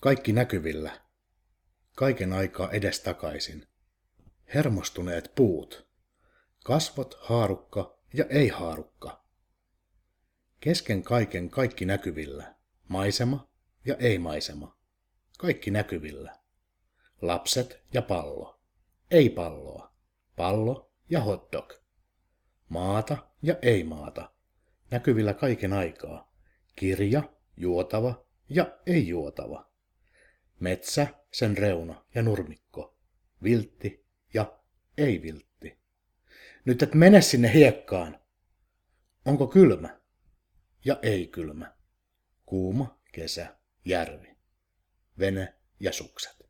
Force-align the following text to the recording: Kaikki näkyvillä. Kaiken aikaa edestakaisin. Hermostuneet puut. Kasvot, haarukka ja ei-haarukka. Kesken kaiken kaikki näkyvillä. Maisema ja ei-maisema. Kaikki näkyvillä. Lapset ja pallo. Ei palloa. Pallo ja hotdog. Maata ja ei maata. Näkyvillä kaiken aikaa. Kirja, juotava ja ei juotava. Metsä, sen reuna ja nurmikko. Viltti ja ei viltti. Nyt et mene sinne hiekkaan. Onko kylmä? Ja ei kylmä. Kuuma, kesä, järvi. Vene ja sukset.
Kaikki 0.00 0.32
näkyvillä. 0.32 1.00
Kaiken 1.96 2.32
aikaa 2.32 2.70
edestakaisin. 2.70 3.66
Hermostuneet 4.54 5.32
puut. 5.34 5.86
Kasvot, 6.64 7.18
haarukka 7.20 7.98
ja 8.14 8.24
ei-haarukka. 8.28 9.24
Kesken 10.60 11.02
kaiken 11.02 11.50
kaikki 11.50 11.84
näkyvillä. 11.84 12.54
Maisema 12.88 13.48
ja 13.84 13.96
ei-maisema. 13.96 14.76
Kaikki 15.38 15.70
näkyvillä. 15.70 16.38
Lapset 17.22 17.82
ja 17.92 18.02
pallo. 18.02 18.60
Ei 19.10 19.30
palloa. 19.30 19.92
Pallo 20.36 20.92
ja 21.10 21.20
hotdog. 21.20 21.72
Maata 22.68 23.16
ja 23.42 23.56
ei 23.62 23.84
maata. 23.84 24.30
Näkyvillä 24.90 25.34
kaiken 25.34 25.72
aikaa. 25.72 26.32
Kirja, 26.76 27.22
juotava 27.56 28.26
ja 28.48 28.78
ei 28.86 29.08
juotava. 29.08 29.75
Metsä, 30.60 31.06
sen 31.32 31.58
reuna 31.58 32.04
ja 32.14 32.22
nurmikko. 32.22 32.96
Viltti 33.42 34.06
ja 34.34 34.60
ei 34.98 35.22
viltti. 35.22 35.78
Nyt 36.64 36.82
et 36.82 36.94
mene 36.94 37.20
sinne 37.20 37.54
hiekkaan. 37.54 38.20
Onko 39.24 39.46
kylmä? 39.46 40.00
Ja 40.84 40.98
ei 41.02 41.26
kylmä. 41.26 41.74
Kuuma, 42.46 43.00
kesä, 43.12 43.56
järvi. 43.84 44.36
Vene 45.18 45.54
ja 45.80 45.92
sukset. 45.92 46.45